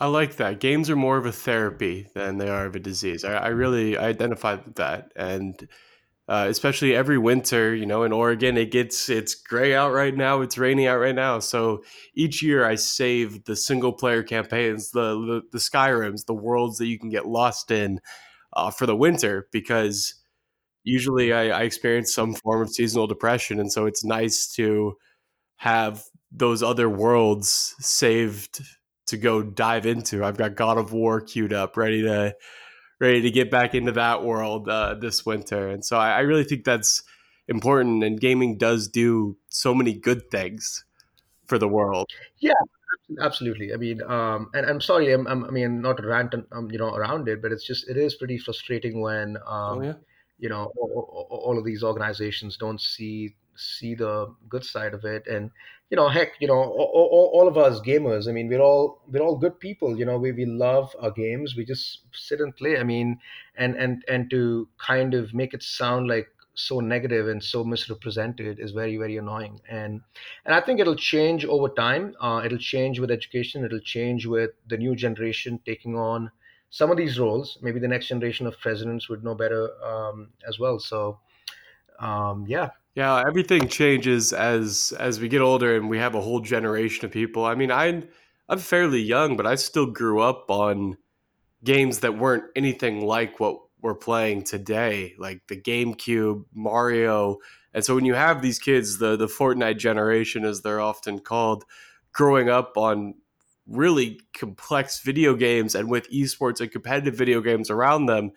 [0.00, 0.58] I like that.
[0.58, 3.24] Games are more of a therapy than they are of a disease.
[3.24, 5.68] I, I really identified with that, and
[6.28, 10.40] uh, especially every winter, you know, in Oregon, it gets it's gray out right now,
[10.40, 11.38] it's rainy out right now.
[11.38, 16.78] So each year, I save the single player campaigns, the the, the Skyrims, the worlds
[16.78, 18.00] that you can get lost in
[18.54, 20.14] uh, for the winter, because
[20.84, 24.96] usually I, I experience some form of seasonal depression, and so it's nice to
[25.56, 28.60] have those other worlds saved
[29.06, 30.24] to go dive into.
[30.24, 32.34] I've got God of War queued up, ready to
[33.00, 36.44] ready to get back into that world uh, this winter, and so I, I really
[36.44, 37.02] think that's
[37.48, 38.04] important.
[38.04, 40.84] And gaming does do so many good things
[41.46, 42.06] for the world.
[42.38, 42.52] yeah
[43.20, 46.70] absolutely i mean um, and i'm sorry I'm, I'm, i mean not to rant um,
[46.70, 49.94] you know around it but it's just it is pretty frustrating when Oh um, yeah,
[50.42, 55.26] you know all, of these organizations don't see see the good side of it.
[55.26, 55.50] And
[55.90, 59.20] you know heck you know all, all of us gamers i mean we're all we're
[59.20, 62.78] all good people you know we, we love our games we just sit and play
[62.78, 63.18] i mean
[63.56, 68.58] and and and to kind of make it sound like so negative and so misrepresented
[68.58, 69.60] is very very annoying.
[69.68, 70.00] And
[70.46, 72.14] and i think it'll change over time.
[72.20, 76.30] Uh, it'll change with education it'll change with the new generation taking on
[76.72, 80.58] some of these roles maybe the next generation of presidents would know better um, as
[80.58, 81.20] well so
[82.00, 83.22] um, yeah yeah.
[83.26, 87.44] Everything changes as as we get older, and we have a whole generation of people.
[87.44, 88.02] I mean, I
[88.48, 90.98] I'm fairly young, but I still grew up on
[91.64, 97.38] games that weren't anything like what we're playing today, like the GameCube, Mario.
[97.74, 101.64] And so when you have these kids, the the Fortnite generation, as they're often called,
[102.12, 103.14] growing up on
[103.66, 108.32] really complex video games and with esports and competitive video games around them,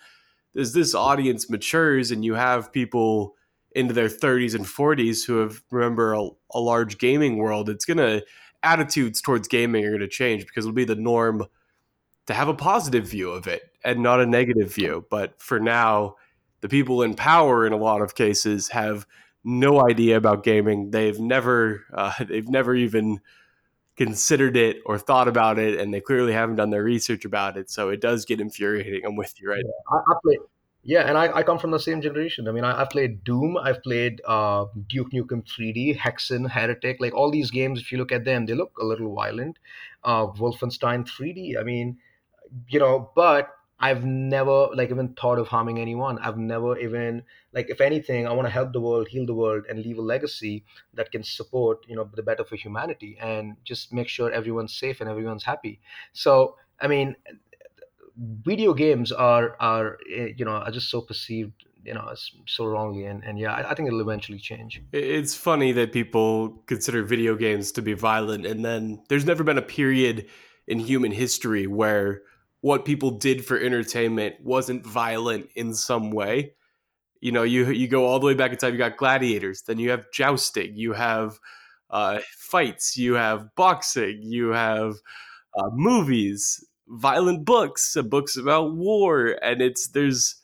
[0.55, 3.35] as this audience matures and you have people
[3.71, 8.21] into their 30s and 40s who have remember a, a large gaming world, it's gonna
[8.63, 11.45] attitudes towards gaming are gonna change because it'll be the norm
[12.27, 15.05] to have a positive view of it and not a negative view.
[15.09, 16.15] But for now,
[16.61, 19.05] the people in power in a lot of cases have
[19.43, 20.89] no idea about gaming.
[20.91, 23.19] They've never uh, they've never even
[23.95, 27.69] considered it or thought about it, and they clearly haven't done their research about it.
[27.69, 29.05] So it does get infuriating.
[29.05, 29.63] I'm with you right.
[29.63, 30.38] Yeah, I, I play,
[30.88, 32.47] yeah, and I, I come from the same generation.
[32.47, 37.13] I mean, I, have played Doom, I've played uh, Duke Nukem 3D, Hexen, Heretic, like
[37.15, 37.79] all these games.
[37.79, 39.58] If you look at them, they look a little violent.
[40.03, 41.60] Uh, Wolfenstein 3D.
[41.60, 41.97] I mean,
[42.67, 43.49] you know, but
[43.86, 46.17] I've never like even thought of harming anyone.
[46.17, 47.21] I've never even
[47.54, 50.02] like if anything, I want to help the world, heal the world, and leave a
[50.02, 54.74] legacy that can support you know the better for humanity and just make sure everyone's
[54.74, 55.80] safe and everyone's happy.
[56.13, 57.15] So I mean,
[58.52, 62.12] video games are are eh, you know are just so perceived you know
[62.48, 66.63] so wrongly and, and yeah I, I, think it'll eventually change it's funny that people
[66.65, 70.26] consider video games to be violent and then there's never been a period
[70.65, 72.24] in human history where
[72.65, 76.56] what people did for entertainment wasn't violent in some way.
[77.21, 78.73] You know, you you go all the way back in time.
[78.73, 81.38] You got gladiators, then you have jousting, you have
[81.91, 84.95] uh, fights, you have boxing, you have
[85.56, 90.41] uh, movies, violent books, uh, books about war, and it's there's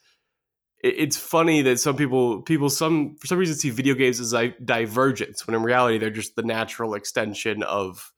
[0.84, 4.54] it's funny that some people people some for some reason see video games as a
[4.64, 8.12] divergence when in reality they're just the natural extension of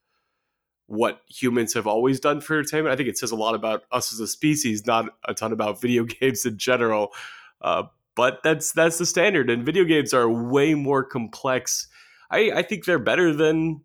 [0.94, 2.94] what humans have always done for entertainment.
[2.94, 5.82] I think it says a lot about us as a species, not a ton about
[5.82, 7.14] video games in general.
[7.62, 7.84] Uh,
[8.16, 11.88] but that's that's the standard, and video games are way more complex.
[12.30, 13.82] I, I think they're better than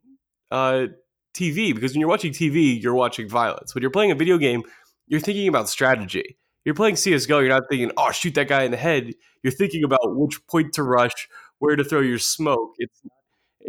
[0.51, 0.89] uh,
[1.35, 3.75] TV because when you're watching TV, you're watching violence.
[3.75, 4.65] When you're playing a video game,
[5.07, 6.37] you're thinking about strategy.
[6.67, 7.39] You're playing CS:GO.
[7.39, 10.75] You're not thinking, "Oh, shoot that guy in the head." You're thinking about which point
[10.75, 12.75] to rush, where to throw your smoke.
[12.79, 13.01] It's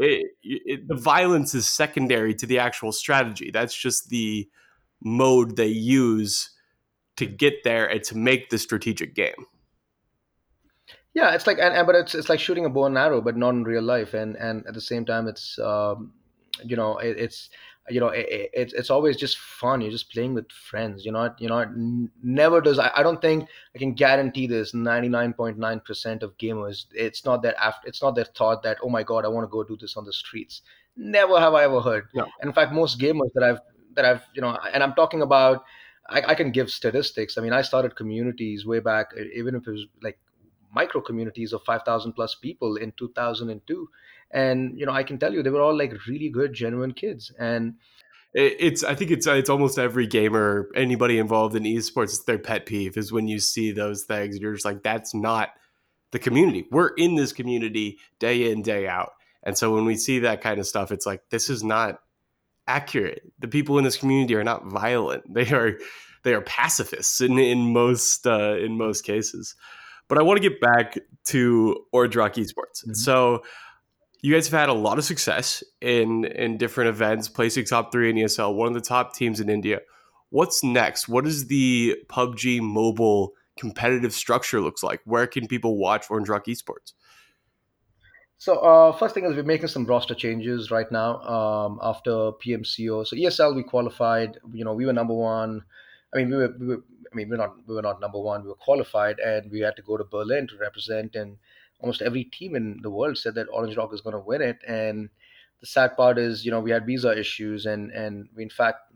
[0.02, 3.52] it, the violence is secondary to the actual strategy.
[3.52, 4.50] That's just the
[5.02, 6.52] mode they use
[7.18, 9.46] to get there and to make the strategic game.
[11.14, 13.36] Yeah, it's like, and, and but it's it's like shooting a bow and arrow, but
[13.36, 16.14] not in real life, and and at the same time, it's um,
[16.64, 17.50] you know, it, it's
[17.90, 19.82] you know, it, it, it's always just fun.
[19.82, 21.06] You're just playing with friends.
[21.06, 21.66] You know, you know,
[22.24, 22.80] never does.
[22.80, 24.74] I, I don't think I can guarantee this.
[24.74, 28.64] Ninety nine point nine percent of gamers, it's not that after, it's not their thought
[28.64, 30.62] that oh my god, I want to go do this on the streets.
[30.96, 32.08] Never have I ever heard.
[32.14, 32.28] No.
[32.42, 33.60] And in fact, most gamers that I've
[33.96, 35.64] that I've you know, and I'm talking about,
[36.10, 37.38] I, I can give statistics.
[37.38, 40.20] I mean, I started communities way back, even if it was like
[40.74, 43.90] micro communities of 5000 plus people in 2002
[44.32, 47.32] and you know i can tell you they were all like really good genuine kids.
[47.40, 47.76] And
[48.34, 52.68] it's i think it's it's almost every gamer anybody involved in esports it's their pet
[52.68, 55.50] peeve is when you see those things you're just like that's not
[56.12, 56.66] the community.
[56.72, 59.12] We're in this community day in day out.
[59.44, 62.00] And so when we see that kind of stuff it's like this is not
[62.68, 63.24] accurate.
[63.40, 65.32] The people in this community are not violent.
[65.34, 65.78] They are
[66.24, 69.56] they are pacifists in in most uh, in most cases
[70.10, 72.94] but i want to get back to orange rock esports mm-hmm.
[72.94, 73.42] so
[74.22, 78.10] you guys have had a lot of success in in different events, placing top three
[78.10, 79.80] in ESL, one of the top teams in India.
[80.30, 81.08] What's next?
[81.08, 85.02] What does the PUBG mobile competitive structure looks like?
[85.06, 86.94] Where can people watch Orange Rock Esports?
[88.38, 93.08] So uh, first thing is we're making some roster changes right now um, after PMCO.
[93.08, 94.38] So ESL we qualified.
[94.54, 95.62] You know we were number one.
[96.14, 98.44] I mean we were, we were I mean we're not we were not number one.
[98.44, 101.38] We were qualified and we had to go to Berlin to represent and
[101.80, 104.60] almost every team in the world said that Orange Rock is going to win it.
[104.68, 105.10] And
[105.60, 108.92] the sad part is, you know, we had visa issues, and and we, in fact,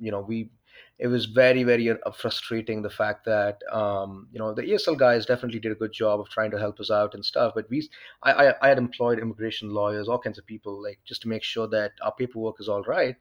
[0.00, 0.50] you know, we
[0.98, 5.26] it was very very uh, frustrating the fact that um, you know the ESL guys
[5.26, 7.88] definitely did a good job of trying to help us out and stuff, but we
[8.22, 11.42] I, I, I had employed immigration lawyers, all kinds of people, like just to make
[11.44, 13.16] sure that our paperwork is all right.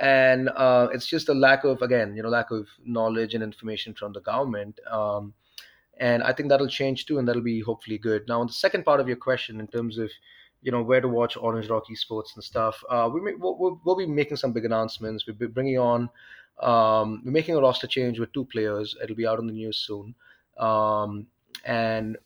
[0.00, 3.94] And uh, it's just a lack of again, you know, lack of knowledge and information
[3.94, 4.78] from the government.
[4.88, 5.34] Um,
[5.98, 8.26] and I think that'll change too, and that'll be hopefully good.
[8.28, 10.10] Now, on the second part of your question, in terms of
[10.62, 13.96] you know where to watch Orange Rock Esports and stuff, uh, we may, we'll, we'll,
[13.96, 15.26] be making some big announcements.
[15.26, 16.08] We'll be bringing on,
[16.60, 18.96] um, we're making a roster change with two players.
[19.02, 20.14] It'll be out on the news soon,
[20.58, 21.26] um,
[21.64, 22.16] and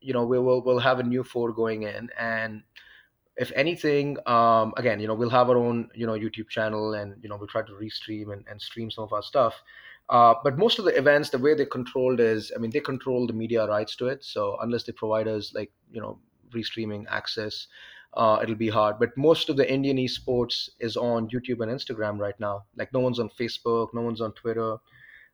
[0.00, 2.62] you know we will we'll have a new four going in and
[3.40, 7.14] if anything um, again you know we'll have our own you know youtube channel and
[7.22, 9.54] you know we'll try to restream and, and stream some of our stuff
[10.10, 13.28] uh, but most of the events, the way they controlled is, I mean, they control
[13.28, 14.24] the media rights to it.
[14.24, 16.18] So unless they provide us like you know
[16.50, 17.68] restreaming access,
[18.14, 18.98] uh, it'll be hard.
[18.98, 22.64] But most of the Indian esports is on YouTube and Instagram right now.
[22.76, 24.76] Like no one's on Facebook, no one's on Twitter,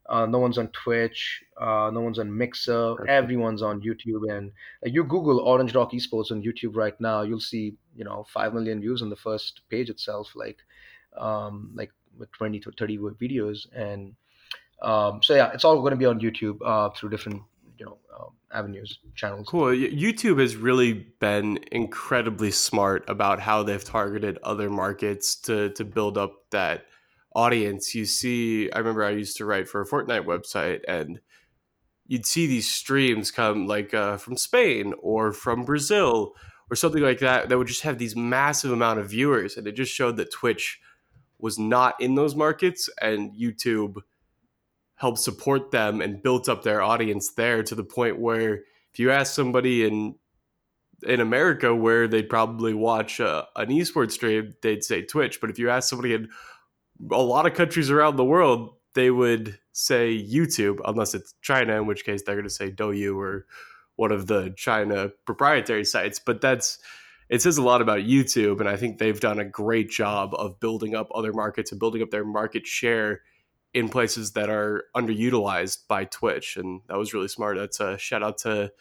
[0.09, 3.09] uh, no one's on Twitch, uh, no one's on Mixer.
[3.09, 4.31] Everyone's on YouTube.
[4.31, 4.53] And
[4.85, 8.55] uh, you Google Orange Rock Esports on YouTube right now, you'll see you know five
[8.55, 10.33] million views on the first page itself.
[10.35, 10.59] Like
[11.17, 14.15] um, like with 20 to 30 videos and
[14.83, 17.43] Um, so yeah, it's all going to be on YouTube uh, through different
[17.79, 19.49] you know um, avenues, channels.
[19.49, 19.69] Cool.
[19.69, 26.19] YouTube has really been incredibly smart about how they've targeted other markets to to build
[26.19, 26.87] up that
[27.37, 27.95] audience.
[27.95, 31.21] You see, I remember I used to write for a Fortnite website, and
[32.07, 36.35] you'd see these streams come like uh, from Spain or from Brazil
[36.71, 39.73] or something like that that would just have these massive amount of viewers, and it
[39.73, 40.81] just showed that Twitch
[41.39, 43.99] was not in those markets, and YouTube
[44.97, 48.63] helped support them and built up their audience there to the point where
[48.93, 50.15] if you ask somebody in
[51.03, 55.43] in America where they'd probably watch uh, an esports stream, they'd say Twitch.
[55.43, 56.31] But if you ask somebody in
[57.11, 61.87] a lot of countries around the world, they would say YouTube, unless it's China, in
[61.87, 63.47] which case they're going to say Douyu or
[63.97, 66.19] one of the China proprietary sites.
[66.19, 66.79] But that's
[67.29, 70.61] it says a lot about YouTube, and I think they've done a great job of
[70.61, 73.23] building up other markets and building up their market share
[73.75, 77.59] in places that are underutilized by Twitch, and that was really smart.
[77.59, 78.73] That's a shout out to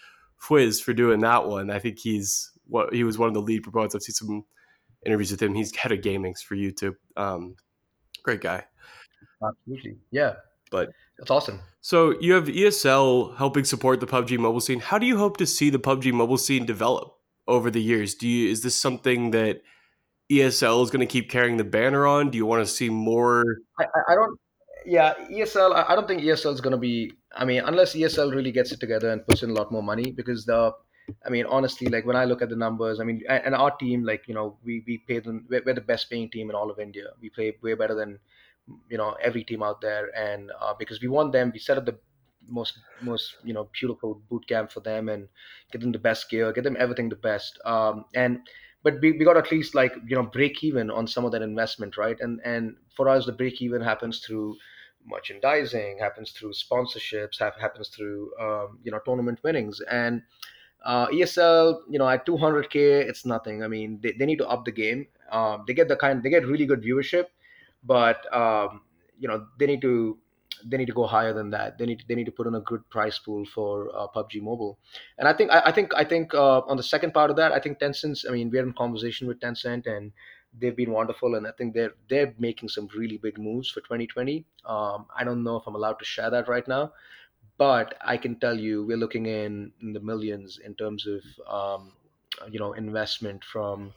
[0.41, 1.71] Fwiz for doing that one.
[1.71, 3.95] I think he's what he was one of the lead proponents.
[3.95, 4.45] I've seen some
[5.05, 5.55] interviews with him.
[5.55, 6.95] He's head of gamings for YouTube.
[7.17, 7.55] Um,
[8.25, 8.65] great guy.
[9.41, 10.33] Absolutely, yeah.
[10.71, 11.61] But that's awesome.
[11.81, 14.79] So you have ESL helping support the PUBG mobile scene.
[14.79, 17.13] How do you hope to see the PUBG mobile scene develop
[17.47, 18.15] over the years?
[18.15, 19.61] Do you is this something that
[20.31, 22.31] ESL is going to keep carrying the banner on?
[22.31, 23.43] Do you want to see more?
[23.79, 24.37] I, I don't
[24.85, 25.85] yeah, ESL.
[25.87, 27.11] I don't think ESL is going to be.
[27.35, 30.11] I mean, unless ESL really gets it together and puts in a lot more money,
[30.11, 30.71] because the,
[31.25, 34.03] I mean, honestly, like when I look at the numbers, I mean, and our team,
[34.03, 35.45] like you know, we we pay them.
[35.49, 37.09] We're, the best paying team in all of India.
[37.21, 38.19] We play way better than,
[38.89, 41.85] you know, every team out there, and uh, because we want them, we set up
[41.85, 41.97] the
[42.47, 45.27] most most you know beautiful boot camp for them and
[45.71, 48.39] get them the best gear, get them everything the best, um, and
[48.83, 51.41] but we, we got at least like you know break even on some of that
[51.41, 54.55] investment right and and for us the break even happens through
[55.07, 60.21] merchandising, happens through sponsorships, have, happens through um, you know tournament winnings, and
[60.85, 62.75] uh, ESL, you know, at 200k,
[63.09, 63.63] it's nothing.
[63.63, 65.07] I mean, they, they need to up the game.
[65.31, 67.25] Um, they get the kind, they get really good viewership,
[67.83, 68.81] but um,
[69.19, 70.17] you know, they need to
[70.63, 71.77] they need to go higher than that.
[71.77, 74.79] They need they need to put in a good price pool for uh, PUBG Mobile.
[75.17, 77.51] And I think I, I think I think uh, on the second part of that,
[77.51, 78.25] I think Tencent.
[78.27, 80.11] I mean, we're in conversation with Tencent, and
[80.59, 84.45] they've been wonderful, and I think they're they're making some really big moves for 2020.
[84.65, 86.93] Um, I don't know if I'm allowed to share that right now,
[87.57, 91.93] but I can tell you we're looking in, in the millions in terms of um,
[92.49, 93.93] you know investment from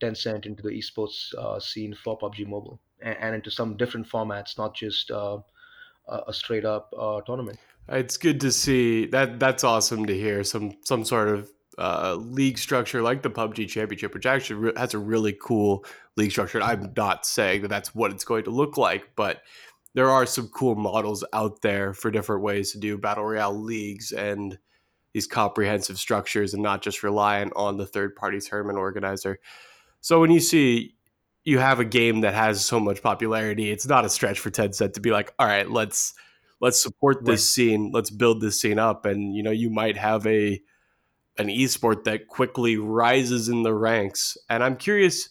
[0.00, 4.58] Tencent into the esports uh, scene for PUBG Mobile and, and, into some different formats,
[4.58, 5.38] not just uh,
[6.08, 7.58] a straight up uh, tournament.
[7.88, 9.38] It's good to see that.
[9.38, 10.42] That's awesome to hear.
[10.42, 14.94] Some some sort of uh, league structure like the PUBG Championship, which actually re- has
[14.94, 15.84] a really cool
[16.16, 16.62] league structure.
[16.62, 19.42] I'm not saying that that's what it's going to look like, but
[19.94, 24.12] there are some cool models out there for different ways to do battle royale leagues
[24.12, 24.58] and
[25.12, 29.38] these comprehensive structures and not just relying on the third party tournament organizer.
[30.00, 30.96] So when you see
[31.44, 34.72] you have a game that has so much popularity, it's not a stretch for Ted
[34.72, 36.14] Tencent to be like, all right, let's
[36.60, 39.06] let's support this scene, let's build this scene up.
[39.06, 40.60] And you know, you might have a
[41.38, 44.36] an esport that quickly rises in the ranks.
[44.48, 45.28] And I'm curious,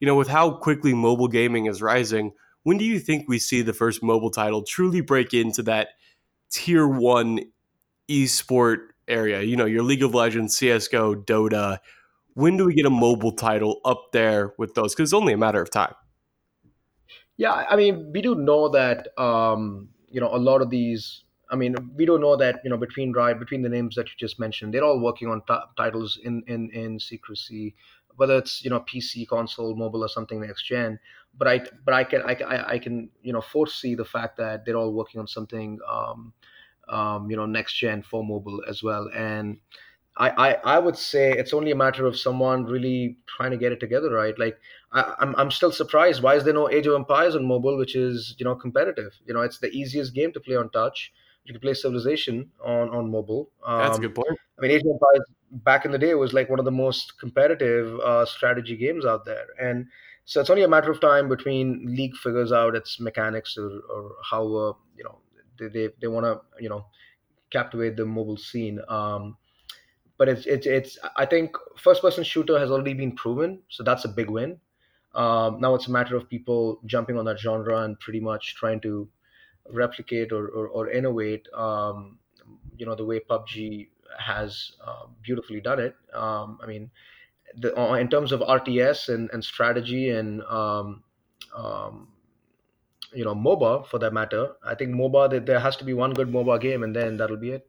[0.00, 2.32] you know, with how quickly mobile gaming is rising,
[2.68, 5.88] when do you think we see the first mobile title truly break into that
[6.50, 7.40] tier one
[8.10, 9.40] esport area?
[9.40, 11.78] You know, your League of Legends, CSGO, Dota.
[12.34, 14.94] When do we get a mobile title up there with those?
[14.94, 15.94] Because it's only a matter of time.
[17.38, 21.56] Yeah, I mean, we do know that, um, you know, a lot of these I
[21.56, 24.38] mean, we don't know that you know between right between the names that you just
[24.38, 27.74] mentioned, they're all working on t- titles in in in secrecy,
[28.18, 30.98] whether it's you know PC, console, mobile, or something next gen.
[31.36, 34.76] But I but I can I, I can you know foresee the fact that they're
[34.76, 36.32] all working on something um,
[36.88, 39.08] um, you know next gen for mobile as well.
[39.14, 39.58] And
[40.16, 43.70] I, I I would say it's only a matter of someone really trying to get
[43.70, 44.36] it together, right?
[44.36, 44.58] Like
[44.90, 46.20] I, I'm I'm still surprised.
[46.20, 49.12] Why is there no Age of Empires on mobile, which is you know competitive?
[49.26, 51.12] You know, it's the easiest game to play on touch
[51.48, 53.50] you can play Civilization on on mobile.
[53.64, 54.38] Um, That's a good point.
[54.58, 56.70] I mean, Age of Empires back in the day it was like one of the
[56.70, 59.86] most competitive uh, strategy games out there, and
[60.24, 64.12] so it's only a matter of time between League figures out its mechanics or, or
[64.22, 65.18] how uh, you know
[65.58, 66.86] they they, they want to you know
[67.50, 68.80] captivate the mobile scene.
[68.88, 69.36] Um,
[70.18, 74.04] but it's it's it's I think first person shooter has already been proven, so that's
[74.04, 74.60] a big win.
[75.14, 78.80] Um, now it's a matter of people jumping on that genre and pretty much trying
[78.82, 79.08] to
[79.70, 82.18] replicate or, or, or innovate, um,
[82.76, 83.88] you know, the way PUBG
[84.18, 85.94] has uh, beautifully done it.
[86.14, 86.90] Um, I mean,
[87.56, 91.02] the, uh, in terms of RTS and, and strategy and um,
[91.56, 92.08] um,
[93.12, 94.52] you know MOBA for that matter.
[94.64, 97.52] I think MOBA there has to be one good MOBA game, and then that'll be
[97.52, 97.68] it.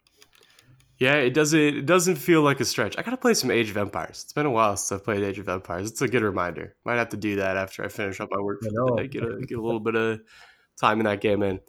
[0.97, 2.97] Yeah, it doesn't it doesn't feel like a stretch.
[2.97, 4.23] I gotta play some Age of Empires.
[4.23, 5.89] It's been a while since I've played Age of Empires.
[5.89, 6.75] It's a good reminder.
[6.85, 9.07] Might have to do that after I finish up my work for the day.
[9.07, 10.19] Get a get a little bit of
[10.79, 11.59] time in that game in.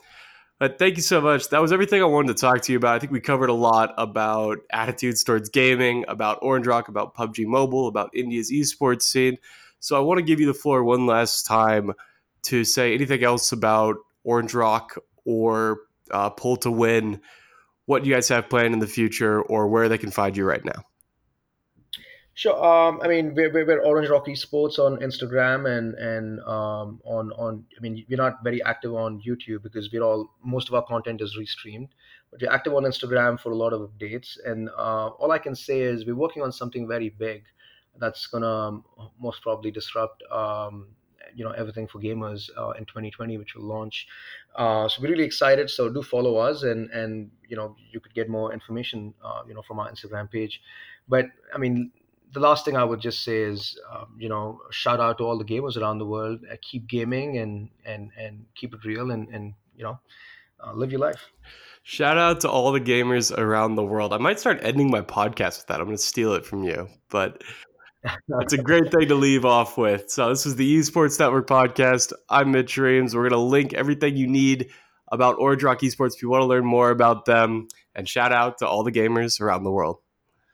[0.60, 1.48] But thank you so much.
[1.48, 2.94] That was everything I wanted to talk to you about.
[2.94, 7.46] I think we covered a lot about attitudes towards gaming, about Orange Rock, about PUBG
[7.46, 9.38] Mobile, about India's esports scene.
[9.78, 11.92] So I want to give you the floor one last time
[12.42, 15.78] to say anything else about Orange Rock or
[16.10, 17.22] uh, Pole to Win,
[17.86, 20.64] what you guys have planned in the future, or where they can find you right
[20.64, 20.84] now.
[22.40, 22.56] Sure.
[22.64, 27.66] Um, I mean, we're, we're, Orange Rock Esports on Instagram and and um, on on.
[27.76, 31.20] I mean, we're not very active on YouTube because we're all most of our content
[31.20, 31.90] is restreamed.
[32.30, 34.38] But we're active on Instagram for a lot of updates.
[34.42, 37.44] And uh, all I can say is we're working on something very big
[37.98, 38.84] that's gonna um,
[39.20, 40.22] most probably disrupt.
[40.32, 40.86] Um,
[41.34, 44.08] you know everything for gamers uh, in 2020 which will launch
[44.56, 48.12] uh, so we're really excited so do follow us and and you know you could
[48.14, 50.60] get more information uh, you know from our instagram page
[51.08, 51.92] but i mean
[52.32, 55.38] the last thing I would just say is, um, you know, shout out to all
[55.38, 56.40] the gamers around the world.
[56.50, 59.98] Uh, keep gaming and and and keep it real and and you know,
[60.64, 61.30] uh, live your life.
[61.82, 64.12] Shout out to all the gamers around the world.
[64.12, 65.80] I might start ending my podcast with that.
[65.80, 67.42] I'm going to steal it from you, but
[68.40, 70.10] it's a great thing to leave off with.
[70.10, 72.12] So this is the Esports Network podcast.
[72.28, 73.16] I'm Mitch Reames.
[73.16, 74.70] We're going to link everything you need
[75.10, 77.68] about Orange Rock Esports if you want to learn more about them.
[77.94, 79.96] And shout out to all the gamers around the world.